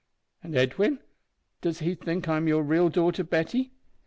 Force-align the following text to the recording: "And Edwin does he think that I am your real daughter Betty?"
"And 0.41 0.55
Edwin 0.57 0.97
does 1.61 1.77
he 1.77 1.93
think 1.93 2.25
that 2.25 2.31
I 2.31 2.37
am 2.37 2.47
your 2.47 2.63
real 2.63 2.89
daughter 2.89 3.23
Betty?" 3.23 3.69